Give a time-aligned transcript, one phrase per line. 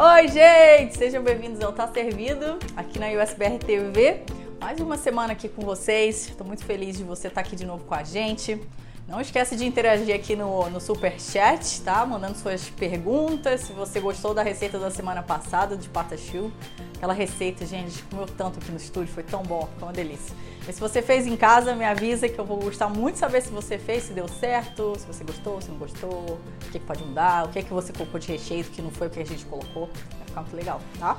[0.00, 0.96] Oi, gente!
[0.96, 4.20] Sejam bem-vindos ao Tá Servido, aqui na USBR TV.
[4.60, 6.28] Mais uma semana aqui com vocês.
[6.28, 8.60] Estou muito feliz de você estar aqui de novo com a gente.
[9.08, 12.04] Não esquece de interagir aqui no, no Super Chat, tá?
[12.04, 13.62] Mandando suas perguntas.
[13.62, 16.52] Se você gostou da receita da semana passada de patachu,
[16.94, 20.36] aquela receita, gente, comeu tanto aqui no estúdio, foi tão bom, foi uma delícia.
[20.66, 23.40] Mas se você fez em casa, me avisa que eu vou gostar muito de saber
[23.40, 26.84] se você fez, se deu certo, se você gostou, se não gostou, o que, que
[26.84, 29.24] pode mudar, o que, que você colocou de recheio que não foi o que a
[29.24, 29.86] gente colocou.
[29.86, 31.16] Vai ficar muito legal, tá?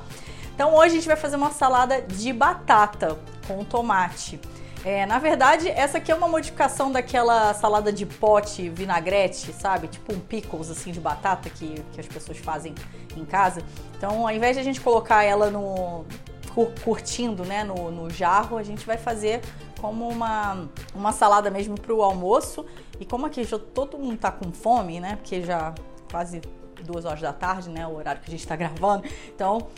[0.54, 3.18] Então hoje a gente vai fazer uma salada de batata
[3.48, 4.38] com tomate.
[4.82, 9.88] É, na verdade, essa aqui é uma modificação daquela salada de pote vinagrete, sabe?
[9.88, 12.74] Tipo um pickles assim de batata que, que as pessoas fazem
[13.14, 13.62] em casa.
[13.96, 16.06] Então, ao invés de a gente colocar ela no
[16.82, 19.40] curtindo, né, no, no jarro, a gente vai fazer
[19.80, 22.64] como uma, uma salada mesmo para o almoço.
[22.98, 25.16] E como aqui já todo mundo tá com fome, né?
[25.16, 25.74] Porque já
[26.10, 26.40] quase
[26.84, 27.86] duas horas da tarde, né?
[27.86, 29.04] O horário que a gente está gravando.
[29.34, 29.68] Então,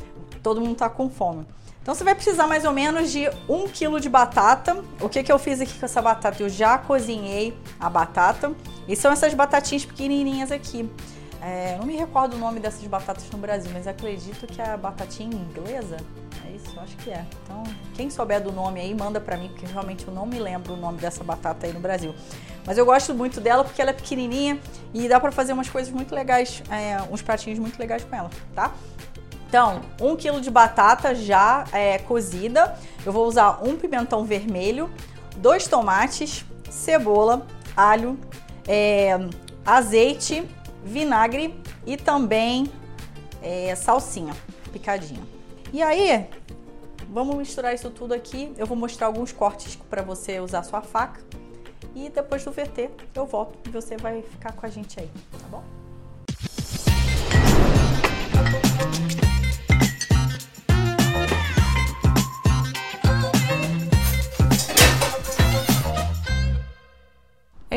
[0.43, 1.47] todo mundo tá com fome.
[1.83, 4.85] Então você vai precisar mais ou menos de um quilo de batata.
[5.01, 6.41] O que, que eu fiz aqui com essa batata?
[6.41, 8.53] Eu já cozinhei a batata.
[8.87, 10.89] E são essas batatinhas pequenininhas aqui.
[11.41, 14.77] É, não me recordo o nome dessas batatas no Brasil, mas acredito que é a
[14.77, 15.97] batatinha inglesa.
[16.47, 16.79] É isso?
[16.79, 17.27] Acho que é.
[17.43, 20.75] Então, quem souber do nome aí, manda pra mim, porque realmente eu não me lembro
[20.75, 22.15] o nome dessa batata aí no Brasil.
[22.65, 24.57] Mas eu gosto muito dela porque ela é pequenininha
[24.95, 28.31] e dá pra fazer umas coisas muito legais, é, uns pratinhos muito legais com ela,
[28.55, 28.73] tá?
[29.53, 32.75] Então, um quilo de batata já é, cozida.
[33.05, 34.91] Eu vou usar um pimentão vermelho,
[35.37, 38.19] dois tomates, cebola, alho,
[38.67, 39.11] é,
[39.67, 40.43] azeite,
[40.83, 42.67] vinagre e também
[43.43, 44.33] é, salsinha
[44.73, 45.23] picadinha.
[45.71, 46.31] E aí,
[47.11, 48.55] vamos misturar isso tudo aqui.
[48.57, 51.21] Eu vou mostrar alguns cortes para você usar sua faca.
[51.95, 55.47] E depois do VT eu volto e você vai ficar com a gente aí, tá
[55.51, 55.82] bom?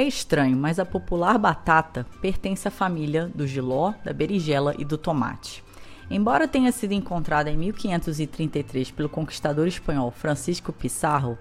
[0.07, 5.63] Estranho, mas a popular batata pertence à família do giló, da berinjela e do tomate.
[6.09, 11.37] Embora tenha sido encontrada em 1533 pelo conquistador espanhol Francisco Pizarro,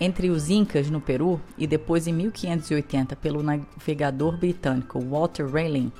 [0.00, 5.92] entre os Incas no Peru e depois em 1580 pelo navegador britânico Walter Raleigh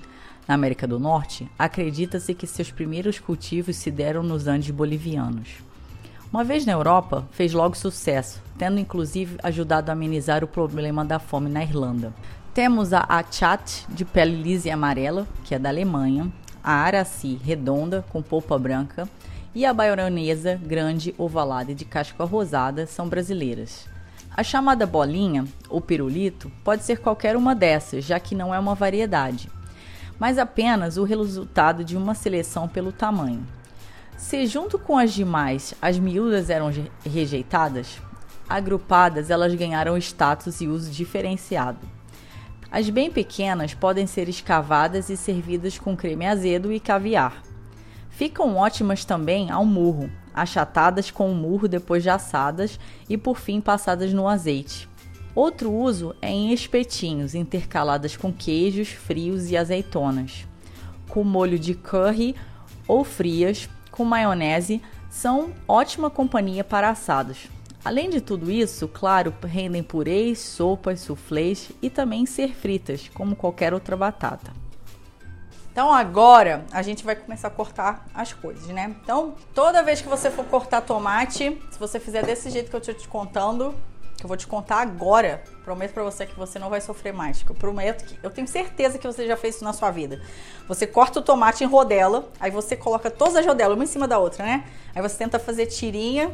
[0.48, 5.69] na América do Norte, acredita-se que seus primeiros cultivos se deram nos Andes bolivianos.
[6.32, 11.18] Uma vez na Europa, fez logo sucesso, tendo inclusive ajudado a amenizar o problema da
[11.18, 12.14] fome na Irlanda.
[12.54, 16.30] Temos a achat de pele lisa e amarela, que é da Alemanha,
[16.62, 19.08] a araci redonda com polpa branca
[19.52, 23.88] e a baionesa grande ovalada e de casca rosada são brasileiras.
[24.36, 28.76] A chamada bolinha ou pirulito pode ser qualquer uma dessas, já que não é uma
[28.76, 29.50] variedade,
[30.16, 33.44] mas apenas o resultado de uma seleção pelo tamanho.
[34.20, 36.70] Se junto com as demais as miúdas eram
[37.02, 38.00] rejeitadas,
[38.46, 41.88] agrupadas elas ganharam status e uso diferenciado.
[42.70, 47.42] As bem pequenas podem ser escavadas e servidas com creme azedo e caviar.
[48.10, 53.58] Ficam ótimas também ao murro, achatadas com o murro depois de assadas e por fim
[53.58, 54.86] passadas no azeite.
[55.34, 60.46] Outro uso é em espetinhos intercaladas com queijos frios e azeitonas.
[61.08, 62.36] Com molho de curry
[62.86, 67.48] ou frias com maionese são ótima companhia para assados.
[67.84, 73.72] Além de tudo isso, claro, rendem purês, sopas, soufflés e também ser fritas, como qualquer
[73.72, 74.52] outra batata.
[75.72, 78.94] Então agora a gente vai começar a cortar as coisas, né?
[79.02, 82.80] Então toda vez que você for cortar tomate, se você fizer desse jeito que eu
[82.80, 83.74] estou te contando,
[84.20, 85.42] que eu vou te contar agora.
[85.64, 87.42] Prometo para você que você não vai sofrer mais.
[87.42, 90.20] Que eu prometo que eu tenho certeza que você já fez isso na sua vida.
[90.68, 94.06] Você corta o tomate em rodela, aí você coloca todas as rodelas uma em cima
[94.06, 94.64] da outra, né?
[94.94, 96.30] Aí você tenta fazer tirinha.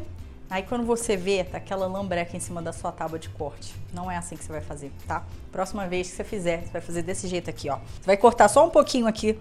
[0.51, 3.75] Aí quando você vê, tá aquela lambreca em cima da sua tábua de corte.
[3.93, 5.25] Não é assim que você vai fazer, tá?
[5.51, 7.77] Próxima vez que você fizer, você vai fazer desse jeito aqui, ó.
[7.77, 9.39] Você vai cortar só um pouquinho aqui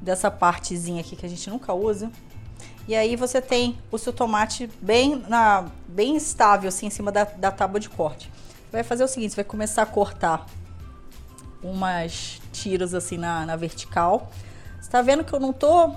[0.00, 2.10] dessa partezinha aqui que a gente nunca usa.
[2.86, 7.24] E aí você tem o seu tomate bem, na, bem estável, assim, em cima da,
[7.24, 8.30] da tábua de corte.
[8.30, 10.46] Você vai fazer o seguinte, você vai começar a cortar
[11.62, 14.30] umas tiras assim na, na vertical.
[14.78, 15.94] Você tá vendo que eu não tô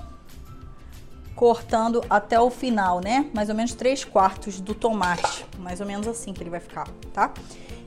[1.34, 3.30] cortando até o final, né?
[3.34, 5.44] Mais ou menos 3 quartos do tomate.
[5.58, 7.32] Mais ou menos assim que ele vai ficar, tá?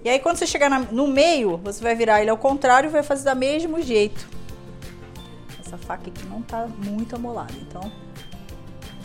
[0.06, 2.92] E aí quando você chegar na, no meio, você vai virar ele ao contrário e
[2.92, 4.30] vai fazer do mesmo jeito.
[5.60, 7.92] Essa faca aqui não tá muito amolada, então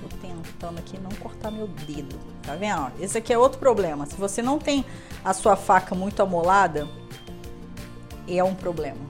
[0.09, 2.19] tô tentando aqui não cortar meu dedo.
[2.43, 2.93] Tá vendo?
[3.01, 4.07] Esse aqui é outro problema.
[4.07, 4.85] Se você não tem
[5.25, 6.89] a sua faca muito amolada,
[8.29, 9.01] é um problema.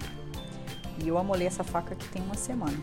[0.98, 2.76] E eu amolei essa faca aqui tem uma semana.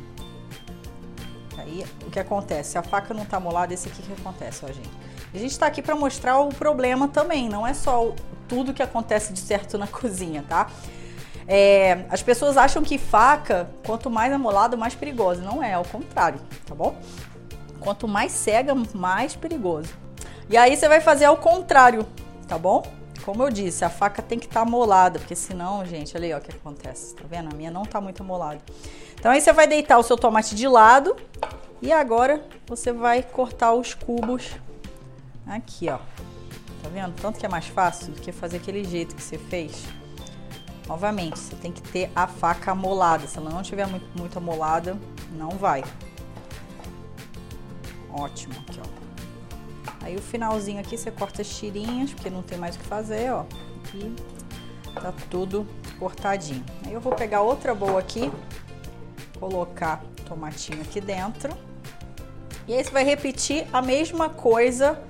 [1.58, 2.72] Aí o que acontece?
[2.72, 4.92] Se a faca não tá molada, esse aqui que acontece, ó, gente.
[5.34, 8.14] A gente tá aqui para mostrar o problema também, não é só
[8.48, 10.70] tudo que acontece de certo na cozinha, tá?
[11.48, 15.42] É, as pessoas acham que faca, quanto mais amolada, mais perigosa.
[15.42, 16.96] Não é, ao contrário, tá bom?
[17.84, 19.90] Quanto mais cega, mais perigoso.
[20.50, 22.08] E aí você vai fazer ao contrário,
[22.48, 22.82] tá bom?
[23.26, 26.34] Como eu disse, a faca tem que estar tá molada, porque senão, gente, olha aí
[26.34, 27.14] ó, o que acontece.
[27.16, 27.54] Tá vendo?
[27.54, 28.62] A minha não tá muito molada.
[29.14, 31.16] Então aí você vai deitar o seu tomate de lado
[31.82, 34.52] e agora você vai cortar os cubos
[35.46, 35.98] aqui, ó.
[36.82, 37.14] Tá vendo?
[37.22, 39.86] Tanto que é mais fácil do que fazer aquele jeito que você fez.
[40.88, 43.26] Novamente, você tem que ter a faca amolada.
[43.28, 44.42] Se ela não estiver muito, muito
[45.32, 45.84] não vai.
[48.14, 49.04] Ótimo, aqui, ó.
[50.06, 53.32] Aí o finalzinho aqui você corta as tirinhas, porque não tem mais o que fazer,
[53.32, 53.46] ó.
[53.94, 54.14] E
[54.94, 55.68] tá tudo
[55.98, 56.64] cortadinho.
[56.86, 58.32] Aí eu vou pegar outra boa aqui,
[59.40, 61.52] colocar tomatinho aqui dentro.
[62.68, 65.02] E aí você vai repetir a mesma coisa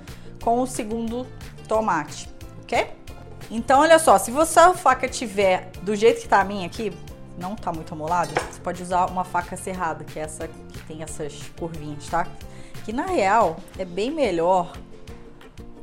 [0.41, 1.27] com o segundo
[1.67, 2.29] tomate,
[2.63, 2.89] ok?
[3.51, 6.91] Então, olha só, se você a faca tiver do jeito que tá a minha aqui,
[7.37, 11.03] não tá muito amolada, você pode usar uma faca serrada, que é essa que tem
[11.03, 12.27] essas curvinhas, tá?
[12.83, 14.73] Que na real é bem melhor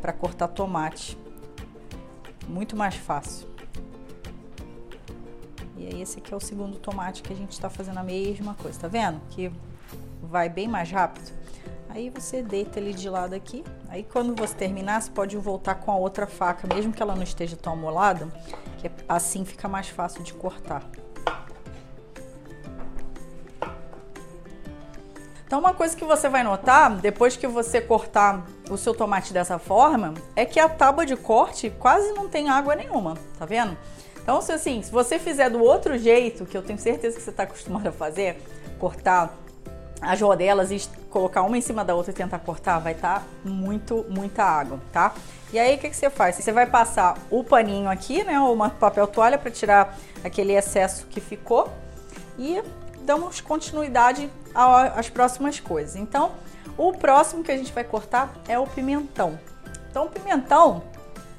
[0.00, 1.18] para cortar tomate.
[2.46, 3.48] Muito mais fácil.
[5.76, 8.54] E aí esse aqui é o segundo tomate que a gente está fazendo a mesma
[8.54, 9.20] coisa, tá vendo?
[9.30, 9.50] Que
[10.22, 11.32] vai bem mais rápido.
[11.88, 13.64] Aí você deita ele de lado aqui.
[13.88, 17.22] Aí quando você terminar, você pode voltar com a outra faca, mesmo que ela não
[17.22, 18.28] esteja tão amolada,
[18.78, 20.88] que assim fica mais fácil de cortar.
[25.50, 29.58] Então, uma coisa que você vai notar, depois que você cortar o seu tomate dessa
[29.58, 33.76] forma, é que a tábua de corte quase não tem água nenhuma, tá vendo?
[34.22, 37.30] Então, se assim, se você fizer do outro jeito, que eu tenho certeza que você
[37.30, 38.40] está acostumado a fazer,
[38.78, 39.36] cortar
[40.00, 43.26] as rodelas e colocar uma em cima da outra e tentar cortar, vai estar tá
[43.42, 45.14] muito, muita água, tá?
[45.52, 46.36] E aí, o que, que você faz?
[46.36, 51.08] Você vai passar o paninho aqui, né, ou uma papel toalha para tirar aquele excesso
[51.08, 51.68] que ficou
[52.38, 52.62] e
[53.04, 55.96] damos continuidade às próximas coisas.
[55.96, 56.32] Então,
[56.76, 59.38] o próximo que a gente vai cortar é o pimentão.
[59.90, 60.82] Então, o pimentão,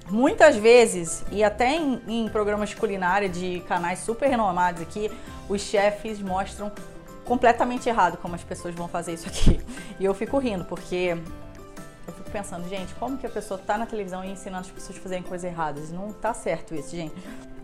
[0.09, 5.11] muitas vezes, e até em, em programas de culinária de canais super renomados aqui,
[5.47, 6.71] os chefes mostram
[7.25, 9.59] completamente errado como as pessoas vão fazer isso aqui.
[9.99, 11.15] E eu fico rindo, porque
[12.07, 14.97] eu fico pensando, gente, como que a pessoa tá na televisão e ensinando as pessoas
[14.97, 15.91] a fazerem coisas erradas?
[15.91, 17.13] Não tá certo isso, gente.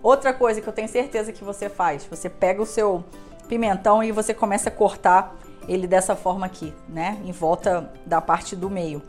[0.03, 3.03] Outra coisa que eu tenho certeza que você faz, você pega o seu
[3.47, 5.35] pimentão e você começa a cortar
[5.67, 7.19] ele dessa forma aqui, né?
[7.25, 9.01] Em volta da parte do meio.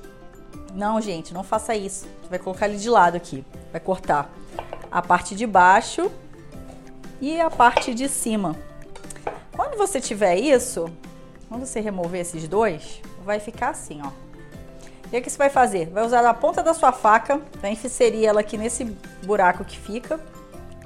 [0.74, 2.06] Não, gente, não faça isso.
[2.22, 3.44] Você vai colocar ele de lado aqui.
[3.70, 4.30] Vai cortar
[4.90, 6.10] a parte de baixo
[7.20, 8.56] e a parte de cima.
[9.54, 10.90] Quando você tiver isso,
[11.48, 14.10] quando você remover esses dois, vai ficar assim, ó.
[15.10, 15.88] E o que você vai fazer?
[15.88, 18.84] Vai usar a ponta da sua faca, vai inserir ela aqui nesse
[19.24, 20.20] buraco que fica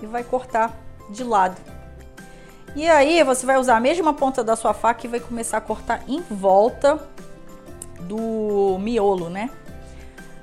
[0.01, 0.79] e vai cortar
[1.11, 1.61] de lado.
[2.75, 5.61] E aí você vai usar a mesma ponta da sua faca e vai começar a
[5.61, 6.99] cortar em volta
[8.01, 9.51] do miolo, né?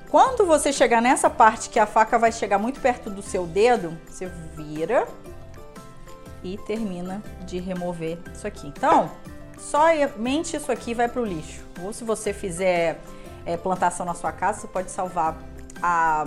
[0.08, 3.98] Quando você chegar nessa parte que a faca vai chegar muito perto do seu dedo,
[4.06, 5.08] você vira
[6.42, 8.68] e termina de remover isso aqui.
[8.68, 9.10] Então,
[9.58, 11.64] somente isso aqui vai para o lixo.
[11.82, 13.00] Ou se você fizer
[13.44, 15.36] é, plantação na sua casa, você pode salvar
[15.82, 16.24] a,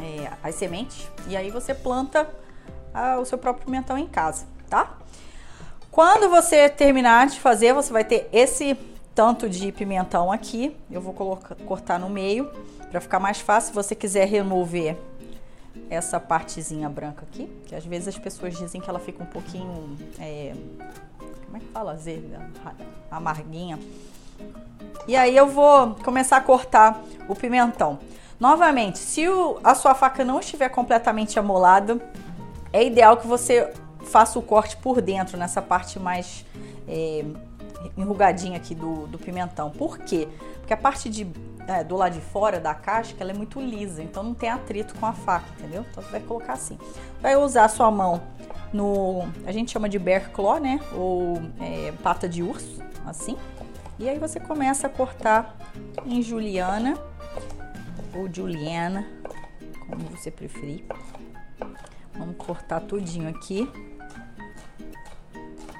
[0.00, 2.28] é, as sementes e aí você planta
[2.92, 4.96] a, o seu próprio pimentão em casa tá?
[5.90, 8.74] Quando você terminar de fazer, você vai ter esse
[9.14, 10.74] tanto de pimentão aqui.
[10.90, 12.50] Eu vou colocar, cortar no meio
[12.90, 13.68] para ficar mais fácil.
[13.68, 14.96] Se você quiser remover
[15.90, 19.94] essa partezinha branca aqui, que às vezes as pessoas dizem que ela fica um pouquinho,
[20.18, 20.54] é,
[21.44, 22.40] como é que fala, azeda,
[23.10, 23.78] amarguinha.
[25.06, 26.98] E aí eu vou começar a cortar
[27.28, 27.98] o pimentão.
[28.40, 32.00] Novamente, se o, a sua faca não estiver completamente amolada,
[32.72, 33.70] é ideal que você
[34.04, 36.44] faço o corte por dentro, nessa parte mais
[36.88, 37.24] é,
[37.96, 39.70] enrugadinha aqui do, do pimentão.
[39.70, 40.28] Por quê?
[40.58, 41.26] Porque a parte de,
[41.66, 44.94] é, do lado de fora da casca ela é muito lisa, então não tem atrito
[44.94, 45.84] com a faca, entendeu?
[45.90, 46.78] Então você vai colocar assim.
[47.20, 48.22] Vai usar a sua mão
[48.72, 49.28] no.
[49.46, 50.80] A gente chama de bear claw, né?
[50.94, 53.36] Ou é, pata de urso, assim.
[53.98, 55.56] E aí você começa a cortar
[56.04, 56.96] em juliana
[58.14, 59.06] ou juliana,
[59.88, 60.84] como você preferir.
[62.14, 63.68] Vamos cortar tudinho aqui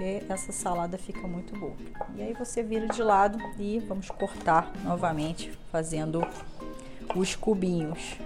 [0.03, 1.77] porque essa salada fica muito boa.
[2.17, 6.27] E aí você vira de lado e vamos cortar novamente, fazendo
[7.15, 8.17] os cubinhos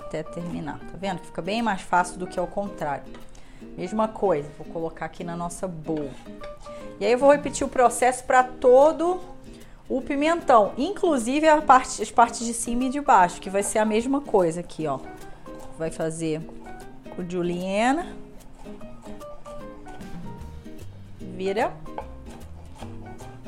[0.00, 0.78] até terminar.
[0.78, 1.18] Tá vendo?
[1.18, 3.04] Fica bem mais fácil do que ao contrário.
[3.76, 6.10] Mesma coisa, vou colocar aqui na nossa bowl.
[6.98, 9.20] E aí eu vou repetir o processo para todo
[9.86, 13.84] o pimentão, inclusive parte, as partes de cima e de baixo, que vai ser a
[13.84, 14.98] mesma coisa aqui, ó.
[15.78, 16.40] Vai fazer
[17.18, 18.27] o juliana.
[21.38, 21.72] Vira.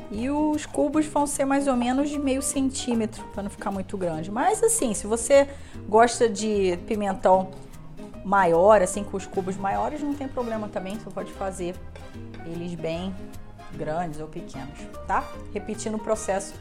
[0.09, 3.97] E os cubos vão ser mais ou menos de meio centímetro, para não ficar muito
[3.97, 4.31] grande.
[4.31, 5.49] Mas assim, se você
[5.89, 7.51] gosta de pimentão
[8.23, 10.97] maior, assim, com os cubos maiores, não tem problema também.
[10.97, 11.75] Você pode fazer
[12.45, 13.13] eles bem
[13.73, 15.25] grandes ou pequenos, tá?
[15.53, 16.53] Repetindo o processo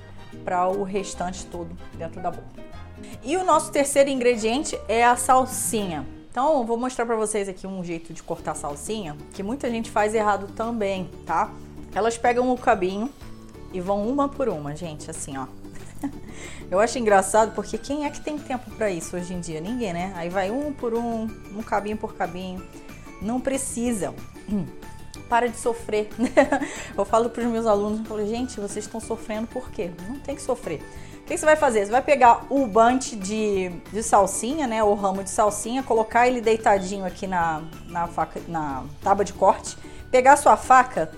[0.45, 2.49] para o restante todo dentro da boca.
[3.23, 6.05] E o nosso terceiro ingrediente é a salsinha.
[6.31, 10.15] Então, vou mostrar para vocês aqui um jeito de cortar salsinha, que muita gente faz
[10.15, 11.51] errado também, tá?
[11.93, 13.11] Elas pegam o cabinho
[13.73, 15.47] e vão uma por uma, gente, assim, ó.
[16.71, 19.61] Eu acho engraçado porque quem é que tem tempo para isso hoje em dia?
[19.61, 20.13] Ninguém, né?
[20.15, 22.65] Aí vai um por um, um cabinho por cabinho.
[23.21, 24.15] Não precisa.
[24.49, 24.65] Hum
[25.31, 26.09] para de sofrer.
[26.97, 29.91] eu falo para os meus alunos, eu falo, gente, vocês estão sofrendo por quê?
[30.09, 30.83] Não tem que sofrer.
[31.31, 31.87] Que você vai fazer?
[31.87, 36.41] Você vai pegar o bante de, de salsinha, né, o ramo de salsinha, colocar ele
[36.41, 39.79] deitadinho aqui na, na, faca, na tábua de corte,
[40.11, 41.09] pegar a sua faca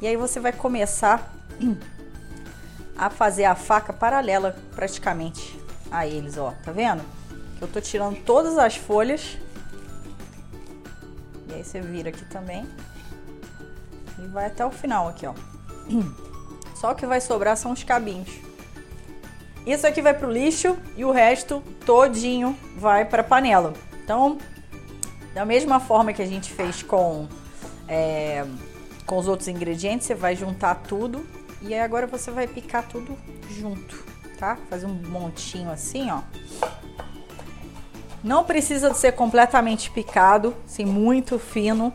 [0.00, 1.34] e aí você vai começar
[2.96, 5.58] a fazer a faca paralela praticamente
[5.90, 7.02] a eles, ó, tá vendo?
[7.60, 9.38] Eu tô tirando todas as folhas
[11.48, 12.64] e aí você vira aqui também
[14.20, 15.34] e vai até o final aqui, ó.
[16.80, 18.46] Só o que vai sobrar são os cabinhos.
[19.68, 23.74] Isso aqui vai pro lixo e o resto todinho vai para panela.
[24.02, 24.38] Então,
[25.34, 27.28] da mesma forma que a gente fez com,
[27.86, 28.46] é,
[29.04, 31.22] com os outros ingredientes, você vai juntar tudo
[31.60, 33.14] e aí agora você vai picar tudo
[33.50, 34.02] junto,
[34.38, 34.56] tá?
[34.70, 36.22] Fazer um montinho assim, ó.
[38.24, 41.92] Não precisa ser completamente picado, assim, muito fino,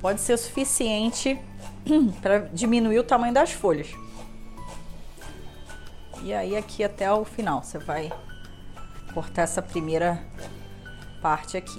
[0.00, 1.36] pode ser o suficiente
[2.22, 4.05] para diminuir o tamanho das folhas.
[6.26, 8.12] E aí aqui até o final, você vai
[9.14, 10.20] cortar essa primeira
[11.22, 11.78] parte aqui.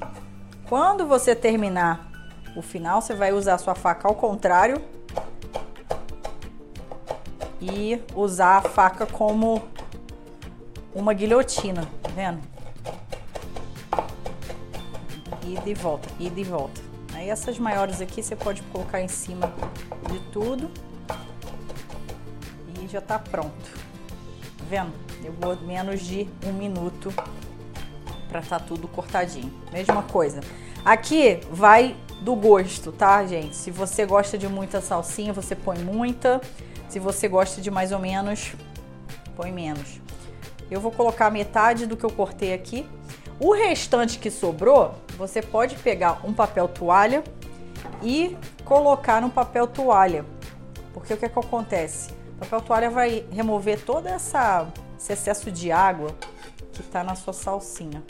[0.69, 2.09] Quando você terminar
[2.55, 4.81] o final, você vai usar a sua faca ao contrário
[7.59, 9.61] e usar a faca como
[10.95, 12.41] uma guilhotina, tá vendo?
[15.43, 16.79] E de volta, e de volta.
[17.13, 19.51] Aí essas maiores aqui você pode colocar em cima
[20.09, 20.71] de tudo
[22.81, 23.86] e já tá pronto.
[24.69, 24.93] Vendo?
[25.23, 27.13] Eu vou menos de um minuto
[28.27, 29.51] para tá tudo cortadinho.
[29.71, 30.41] Mesma coisa.
[30.83, 33.55] Aqui vai do gosto, tá, gente?
[33.55, 36.41] Se você gosta de muita salsinha, você põe muita.
[36.89, 38.53] Se você gosta de mais ou menos,
[39.35, 40.01] põe menos.
[40.69, 42.85] Eu vou colocar metade do que eu cortei aqui.
[43.39, 47.23] O restante que sobrou, você pode pegar um papel toalha
[48.01, 50.25] e colocar no papel toalha.
[50.93, 52.16] Porque o que, é que acontece?
[52.37, 56.15] O papel toalha vai remover todo essa, esse excesso de água
[56.71, 58.03] que está na sua salsinha.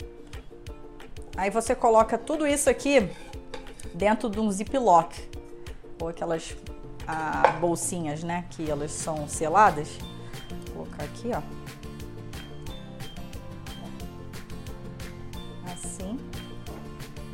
[1.36, 3.10] Aí você coloca tudo isso aqui
[3.94, 5.28] dentro de um ziplock
[6.00, 6.54] ou aquelas
[7.06, 9.88] ah, bolsinhas, né, que elas são seladas.
[10.74, 11.40] Vou colocar aqui, ó.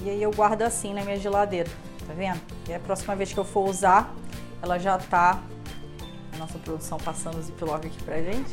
[0.05, 1.71] E aí eu guardo assim na minha geladeira,
[2.07, 2.39] tá vendo?
[2.69, 4.15] E a próxima vez que eu for usar,
[4.63, 5.43] ela já tá...
[6.35, 8.53] A nossa produção passando o ziplock aqui pra gente.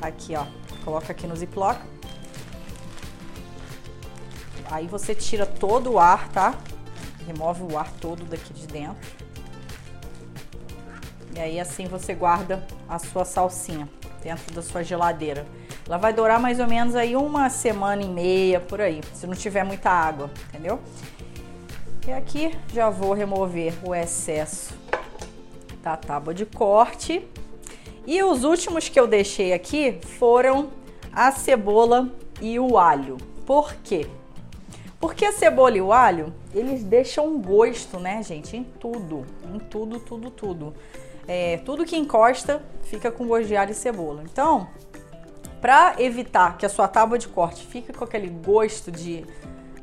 [0.00, 0.46] Aqui, ó.
[0.84, 1.80] Coloca aqui no ziplock.
[4.70, 6.54] Aí você tira todo o ar, tá?
[7.26, 9.24] Remove o ar todo daqui de dentro.
[11.34, 13.88] E aí assim você guarda a sua salsinha
[14.22, 15.46] dentro da sua geladeira.
[15.86, 19.34] Ela vai durar mais ou menos aí uma semana e meia por aí, se não
[19.34, 20.80] tiver muita água, entendeu?
[22.06, 24.83] E aqui já vou remover o excesso
[25.84, 27.28] da tábua de corte.
[28.06, 30.70] E os últimos que eu deixei aqui foram
[31.12, 32.10] a cebola
[32.40, 33.18] e o alho.
[33.46, 34.06] Por quê?
[34.98, 39.24] Porque a cebola e o alho, eles deixam gosto, né, gente, em tudo,
[39.54, 40.74] em tudo, tudo, tudo.
[41.28, 44.22] É, tudo que encosta fica com gosto de alho e cebola.
[44.24, 44.68] Então,
[45.60, 49.26] para evitar que a sua tábua de corte fique com aquele gosto de,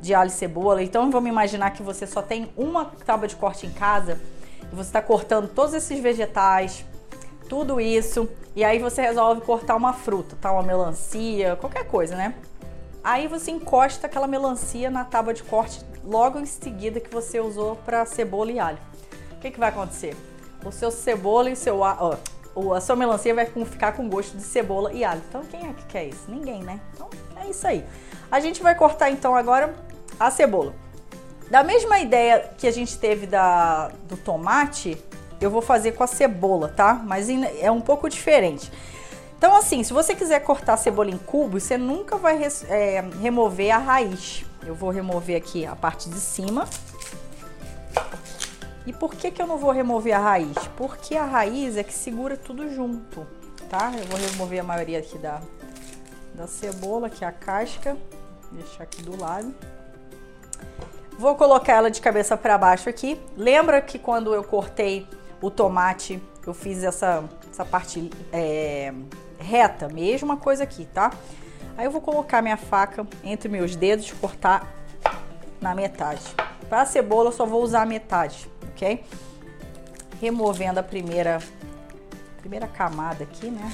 [0.00, 3.66] de alho e cebola, então vamos imaginar que você só tem uma tábua de corte
[3.66, 4.20] em casa
[4.74, 6.84] você está cortando todos esses vegetais,
[7.48, 10.52] tudo isso, e aí você resolve cortar uma fruta, tá?
[10.52, 12.34] Uma melancia, qualquer coisa, né?
[13.04, 17.76] Aí você encosta aquela melancia na tábua de corte logo em seguida que você usou
[17.76, 18.78] para cebola e alho.
[19.32, 20.16] O que, que vai acontecer?
[20.64, 22.18] O seu cebola e o seu alho,
[22.74, 25.20] a sua melancia vai ficar com gosto de cebola e alho.
[25.28, 26.30] Então quem é que quer isso?
[26.30, 26.80] Ninguém, né?
[26.94, 27.84] Então é isso aí.
[28.30, 29.74] A gente vai cortar então agora
[30.18, 30.74] a cebola.
[31.52, 34.96] Da mesma ideia que a gente teve da, do tomate,
[35.38, 36.94] eu vou fazer com a cebola, tá?
[36.94, 38.72] Mas é um pouco diferente.
[39.36, 43.70] Então, assim, se você quiser cortar a cebola em cubos, você nunca vai é, remover
[43.70, 44.46] a raiz.
[44.64, 46.66] Eu vou remover aqui a parte de cima.
[48.86, 50.56] E por que, que eu não vou remover a raiz?
[50.74, 53.26] Porque a raiz é que segura tudo junto,
[53.68, 53.92] tá?
[53.94, 55.42] Eu vou remover a maioria aqui da,
[56.32, 57.94] da cebola, que é a casca.
[58.52, 59.54] Deixar aqui do lado.
[61.18, 63.20] Vou colocar ela de cabeça para baixo aqui.
[63.36, 65.06] Lembra que quando eu cortei
[65.40, 68.92] o tomate, eu fiz essa, essa parte é,
[69.38, 69.88] reta?
[69.88, 71.12] Mesma coisa aqui, tá?
[71.76, 74.66] Aí eu vou colocar minha faca entre meus dedos cortar
[75.60, 76.22] na metade.
[76.68, 79.04] Para a cebola eu só vou usar a metade, ok?
[80.20, 81.38] Removendo a primeira,
[82.40, 83.72] primeira camada aqui, né?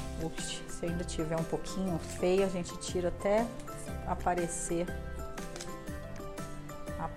[0.68, 3.44] se ainda tiver um pouquinho feio, a gente tira até
[4.06, 4.86] aparecer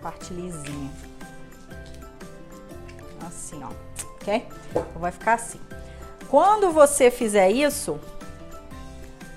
[0.01, 0.91] parte lisinha.
[3.27, 3.70] Assim, ó,
[4.15, 4.48] ok?
[4.70, 5.60] Então vai ficar assim.
[6.27, 8.00] Quando você fizer isso,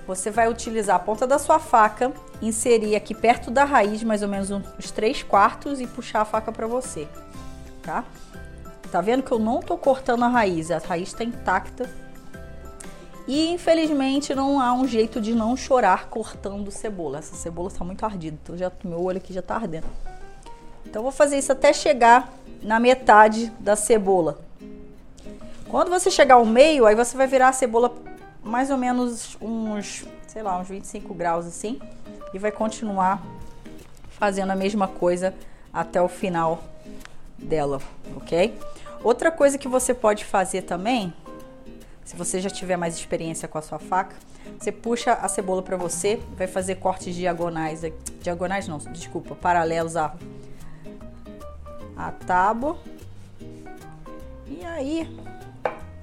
[0.07, 4.29] você vai utilizar a ponta da sua faca, inserir aqui perto da raiz, mais ou
[4.29, 7.09] menos uns 3 quartos e puxar a faca para você,
[7.83, 8.05] tá?
[8.91, 11.91] Tá vendo que eu não tô cortando a raiz, a raiz está intacta.
[13.27, 17.19] E infelizmente não há um jeito de não chorar cortando cebola.
[17.19, 19.87] Essa cebola está muito ardida, então já meu olho aqui já tá ardendo.
[20.95, 22.33] Então vou fazer isso até chegar
[22.63, 24.39] na metade da cebola.
[25.69, 27.93] Quando você chegar ao meio, aí você vai virar a cebola
[28.45, 31.81] mais ou menos uns, sei lá, uns 25 graus assim,
[32.33, 33.21] e vai continuar
[34.09, 35.35] fazendo a mesma coisa
[35.73, 36.63] até o final
[37.37, 37.81] dela,
[38.17, 38.57] ok?
[39.03, 41.13] Outra coisa que você pode fazer também,
[42.05, 44.15] se você já tiver mais experiência com a sua faca,
[44.61, 47.81] você puxa a cebola para você, vai fazer cortes diagonais,
[48.21, 50.15] diagonais não, desculpa, paralelos a
[51.97, 52.77] a tábua.
[54.47, 55.09] E aí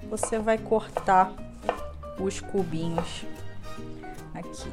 [0.10, 1.32] você vai cortar
[2.20, 3.26] os cubinhos
[4.34, 4.72] aqui.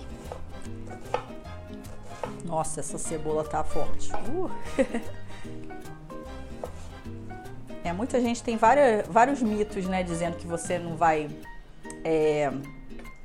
[2.44, 4.10] Nossa, essa cebola tá forte.
[4.12, 4.50] Uh.
[7.84, 10.02] é, muita gente tem várias, vários mitos, né?
[10.02, 11.28] Dizendo que você não vai.
[12.04, 12.50] É,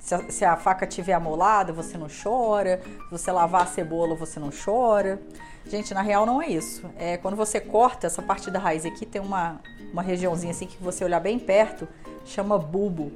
[0.04, 2.82] se, a, se a faca tiver amolada, você não chora.
[3.06, 5.22] Se você lavar a cebola, você não chora.
[5.66, 6.86] Gente, na real não é isso.
[6.98, 9.62] É quando você corta essa parte da raiz aqui, tem uma,
[9.94, 11.88] uma regiãozinha assim que você olhar bem perto,
[12.26, 13.14] chama bulbo.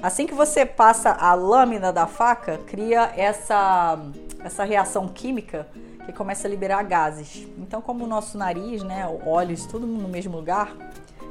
[0.00, 3.98] Assim que você passa a lâmina da faca, cria essa,
[4.44, 5.66] essa reação química
[6.06, 7.48] que começa a liberar gases.
[7.58, 10.72] Então, como o nosso nariz, né, olhos, tudo no mesmo lugar,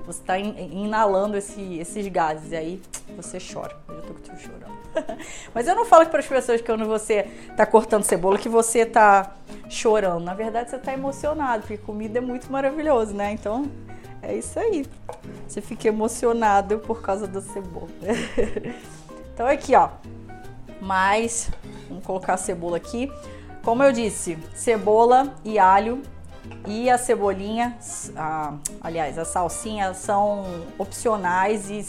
[0.07, 2.81] você está inalando esse, esses gases e aí
[3.17, 3.75] você chora.
[3.89, 4.77] Eu tô com chorando.
[5.53, 8.79] Mas eu não falo para as pessoas que quando você está cortando cebola que você
[8.79, 9.35] está
[9.69, 10.23] chorando.
[10.23, 13.33] Na verdade, você está emocionado, porque comida é muito maravilhoso, né?
[13.33, 13.69] Então,
[14.21, 14.85] é isso aí.
[15.45, 17.89] Você fica emocionado por causa da cebola.
[19.33, 19.89] então aqui, ó.
[20.79, 21.51] Mais,
[21.89, 23.11] vamos colocar a cebola aqui.
[23.61, 26.01] Como eu disse, cebola e alho
[26.67, 27.77] e a cebolinha,
[28.15, 30.45] a, aliás, a salsinha são
[30.77, 31.85] opcionais e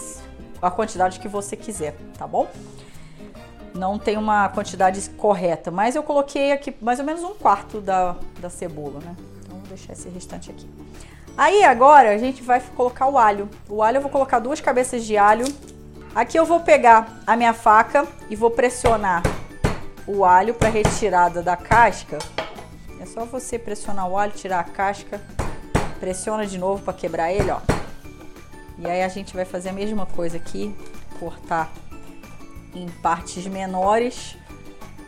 [0.63, 2.49] a quantidade que você quiser, tá bom?
[3.75, 8.17] Não tem uma quantidade correta, mas eu coloquei aqui mais ou menos um quarto da,
[8.41, 9.17] da cebola, né?
[9.43, 10.69] Então vou deixar esse restante aqui.
[11.37, 13.49] Aí agora a gente vai colocar o alho.
[13.69, 15.47] O alho eu vou colocar duas cabeças de alho.
[16.15, 19.23] Aqui eu vou pegar a minha faca e vou pressionar
[20.05, 22.19] o alho para retirada da casca.
[23.01, 25.21] É só você pressionar o alho, tirar a casca,
[26.01, 27.61] pressiona de novo para quebrar ele, ó.
[28.79, 30.75] E aí a gente vai fazer a mesma coisa aqui,
[31.19, 31.73] cortar
[32.75, 34.37] em partes menores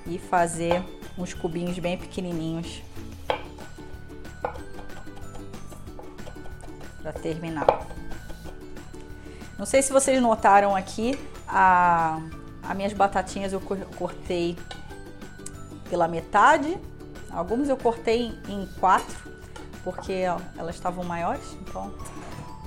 [0.07, 0.83] e fazer
[1.17, 2.83] uns cubinhos bem pequenininhos
[7.03, 7.87] para terminar.
[9.59, 12.19] Não sei se vocês notaram aqui, a,
[12.63, 14.57] as minhas batatinhas eu cortei
[15.89, 16.79] pela metade,
[17.33, 19.31] algumas eu cortei em quatro,
[19.83, 21.93] porque ó, elas estavam maiores, então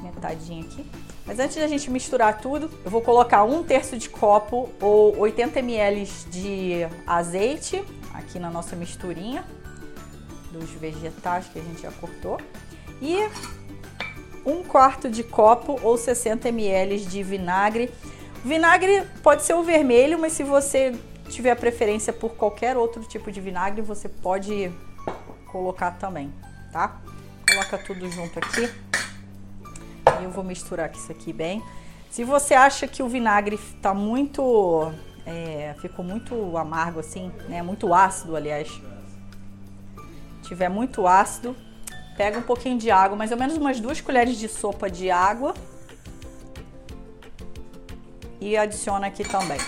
[0.02, 0.86] metadinha aqui.
[1.26, 5.60] Mas antes da gente misturar tudo, eu vou colocar um terço de copo ou 80
[5.60, 9.44] ml de azeite aqui na nossa misturinha
[10.52, 12.40] dos vegetais que a gente já cortou.
[13.02, 13.18] E
[14.46, 17.90] um quarto de copo ou 60 ml de vinagre.
[18.44, 20.94] vinagre pode ser o vermelho, mas se você
[21.34, 24.72] tiver preferência por qualquer outro tipo de vinagre, você pode
[25.52, 26.34] colocar também,
[26.72, 27.02] tá?
[27.50, 28.70] Coloca tudo junto aqui.
[30.20, 31.64] E eu vou misturar isso aqui bem.
[32.10, 34.92] Se você acha que o vinagre tá muito...
[35.26, 37.62] É, ficou muito amargo assim, né?
[37.62, 38.70] Muito ácido, aliás.
[40.44, 41.56] tiver muito ácido,
[42.18, 45.54] pega um pouquinho de água, mais ou menos umas duas colheres de sopa de água
[48.40, 49.60] e adiciona aqui também.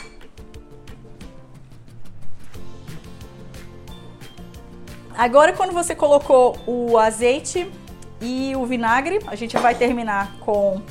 [5.17, 7.71] Agora, quando você colocou o azeite
[8.19, 10.82] e o vinagre, a gente vai terminar com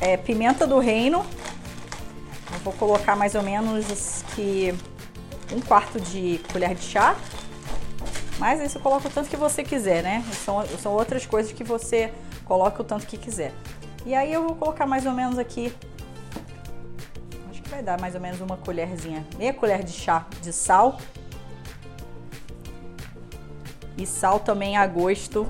[0.00, 1.26] é, pimenta do reino.
[2.52, 4.72] Eu vou colocar mais ou menos que
[5.52, 7.16] um quarto de colher de chá.
[8.38, 10.24] Mas isso coloca o tanto que você quiser, né?
[10.44, 12.12] São, são outras coisas que você
[12.44, 13.52] coloca o tanto que quiser.
[14.04, 15.74] E aí eu vou colocar mais ou menos aqui,
[17.50, 20.98] acho que vai dar mais ou menos uma colherzinha, meia colher de chá de sal.
[23.96, 25.46] E sal também a gosto.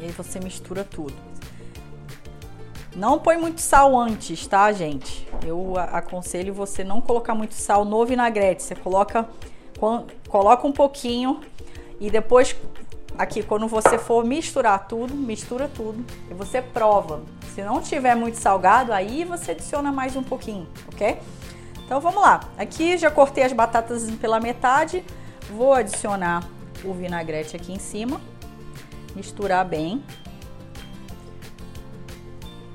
[0.00, 1.14] E aí você mistura tudo.
[2.96, 5.28] Não põe muito sal antes, tá, gente?
[5.44, 8.62] Eu aconselho você não colocar muito sal no vinagrete.
[8.62, 9.28] Você coloca,
[10.28, 11.42] coloca um pouquinho
[12.00, 12.56] e depois
[13.18, 17.20] aqui quando você for misturar tudo, mistura tudo e você prova.
[17.54, 21.18] Se não tiver muito salgado, aí você adiciona mais um pouquinho, ok?
[21.84, 22.40] Então vamos lá.
[22.56, 25.04] Aqui já cortei as batatas pela metade.
[25.50, 26.55] Vou adicionar
[26.86, 28.20] o vinagrete aqui em cima,
[29.14, 30.02] misturar bem.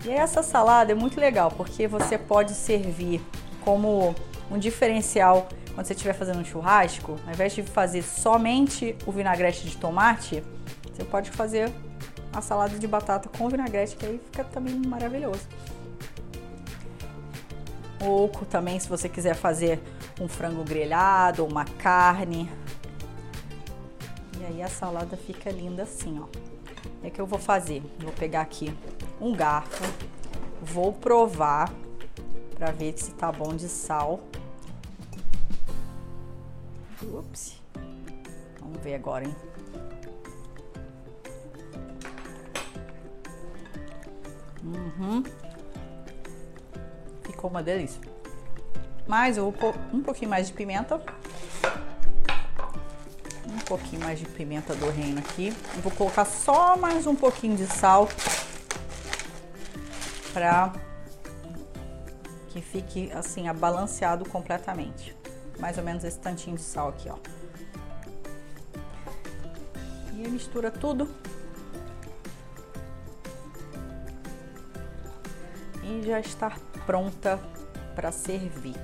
[0.06, 3.21] E essa salada é muito legal porque você pode servir
[3.63, 4.15] como
[4.50, 9.67] um diferencial quando você estiver fazendo um churrasco, ao invés de fazer somente o vinagrete
[9.67, 10.43] de tomate,
[10.91, 11.71] você pode fazer
[12.34, 15.47] a salada de batata com vinagrete, que aí fica também maravilhoso.
[18.04, 19.80] Ou também, se você quiser fazer
[20.19, 22.50] um frango grelhado, uma carne.
[24.52, 26.28] Aí a salada fica linda assim, ó.
[27.02, 27.82] É que eu vou fazer.
[28.00, 28.74] Vou pegar aqui
[29.20, 29.82] um garfo,
[30.62, 31.72] vou provar
[32.56, 34.20] para ver se tá bom de sal.
[37.02, 37.62] Ups.
[38.60, 39.36] Vamos ver agora, hein?
[44.64, 45.24] Uhum.
[47.24, 48.02] Ficou uma delícia.
[49.08, 51.02] Mas eu vou pôr um pouquinho mais de pimenta.
[53.72, 55.52] Pouquinho mais de pimenta do reino aqui.
[55.82, 58.10] Vou colocar só mais um pouquinho de sal
[60.34, 60.74] para
[62.50, 65.16] que fique assim abalanceado completamente
[65.62, 67.16] mais ou menos esse tantinho de sal aqui, ó.
[70.14, 71.08] E mistura tudo.
[75.84, 76.52] E já está
[76.86, 77.40] pronta
[77.96, 78.76] para servir.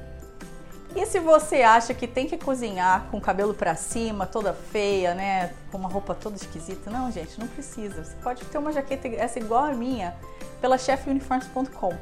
[0.97, 5.13] E se você acha que tem que cozinhar com o cabelo para cima, toda feia,
[5.13, 8.03] né, com uma roupa toda esquisita, não, gente, não precisa.
[8.03, 10.15] Você pode ter uma jaqueta essa igual a minha
[10.59, 11.95] pela chefuniforms.com.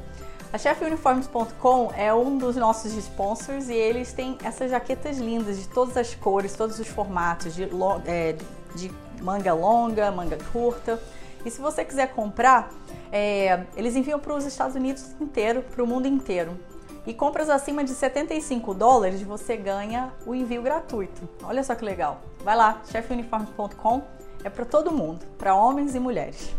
[0.50, 5.94] A chefuniformes.com é um dos nossos sponsors e eles têm essas jaquetas lindas de todas
[5.98, 7.68] as cores, todos os formatos, de,
[8.06, 8.34] é,
[8.74, 10.98] de manga longa, manga curta.
[11.44, 12.72] E se você quiser comprar,
[13.12, 16.58] é, eles enviam para os Estados Unidos inteiro, para o mundo inteiro.
[17.06, 21.28] E compras acima de 75 dólares você ganha o envio gratuito.
[21.44, 22.20] Olha só que legal.
[22.42, 24.02] Vai lá, chefuniformes.com
[24.42, 26.52] é para todo mundo, para homens e mulheres.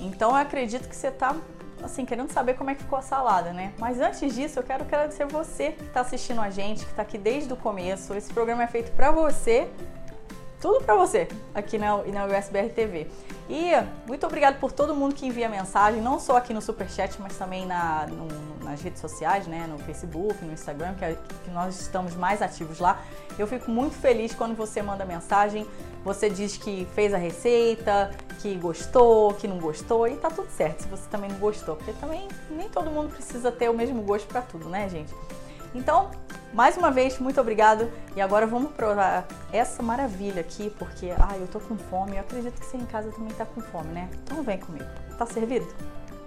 [0.00, 1.34] Então eu acredito que você está
[1.82, 3.72] assim, querendo saber como é que ficou a salada, né?
[3.78, 7.18] Mas antes disso, eu quero agradecer você que está assistindo a gente, que está aqui
[7.18, 8.14] desde o começo.
[8.14, 9.68] Esse programa é feito para você,
[10.66, 13.06] tudo para você, aqui na, na USBR TV.
[13.48, 13.70] E
[14.04, 17.64] muito obrigado por todo mundo que envia mensagem, não só aqui no Superchat, mas também
[17.64, 19.64] na, no, nas redes sociais, né?
[19.68, 23.00] No Facebook, no Instagram, que, é, que nós estamos mais ativos lá.
[23.38, 25.64] Eu fico muito feliz quando você manda mensagem,
[26.04, 28.10] você diz que fez a receita,
[28.42, 31.92] que gostou, que não gostou, e tá tudo certo se você também não gostou, porque
[32.00, 35.14] também nem todo mundo precisa ter o mesmo gosto para tudo, né, gente?
[35.74, 36.10] Então,
[36.52, 37.90] mais uma vez, muito obrigado.
[38.14, 42.16] E agora vamos provar essa maravilha aqui, porque ai, eu tô com fome.
[42.16, 44.08] Eu acredito que você em casa também tá com fome, né?
[44.24, 44.86] Então vem comigo.
[45.18, 45.66] Tá servido?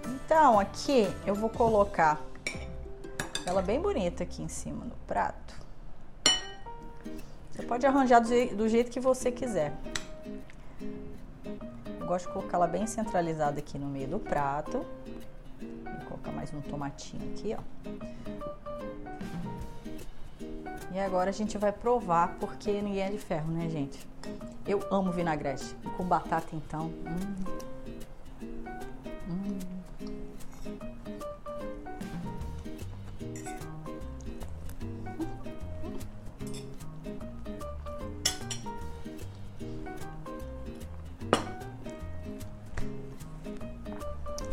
[0.06, 2.20] Então, aqui eu vou colocar
[3.46, 5.54] ela bem bonita aqui em cima no prato.
[7.50, 9.72] Você pode arranjar do jeito que você quiser.
[12.00, 14.84] Eu gosto de colocar ela bem centralizada aqui no meio do prato.
[15.60, 17.62] Vou colocar mais um tomatinho aqui, ó.
[20.92, 23.98] E agora a gente vai provar, porque ninguém é de ferro, né, gente?
[24.66, 25.76] Eu amo vinagrete.
[25.96, 26.86] Com batata, então.
[26.86, 27.44] Hum.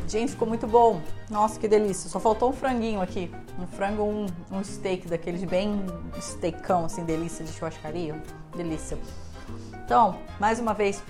[0.07, 1.01] Gente, ficou muito bom.
[1.29, 2.09] Nossa, que delícia.
[2.09, 3.29] Só faltou um franguinho aqui.
[3.59, 5.85] Um frango, um, um steak daqueles bem
[6.21, 8.15] steakão, assim, delícia de churrascaria.
[8.55, 8.97] Delícia.
[9.83, 11.03] Então, mais uma vez,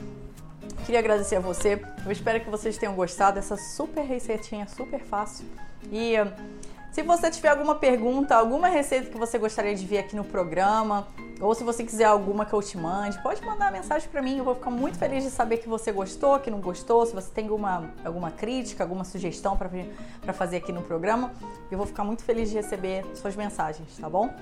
[0.83, 1.79] queria agradecer a você.
[2.03, 5.45] Eu espero que vocês tenham gostado dessa super receitinha, super fácil.
[5.91, 6.15] E
[6.91, 11.07] se você tiver alguma pergunta, alguma receita que você gostaria de ver aqui no programa,
[11.39, 14.38] ou se você quiser alguma que eu te mande, pode mandar mensagem para mim.
[14.38, 17.06] Eu vou ficar muito feliz de saber que você gostou, que não gostou.
[17.06, 21.32] Se você tem alguma, alguma crítica, alguma sugestão para fazer aqui no programa,
[21.71, 24.34] eu vou ficar muito feliz de receber suas mensagens, tá bom?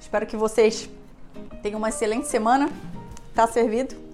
[0.00, 0.90] Espero que vocês
[1.62, 2.68] tenham uma excelente semana.
[3.34, 4.09] Tá servido?